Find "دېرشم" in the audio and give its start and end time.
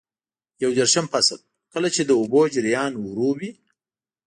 0.77-1.05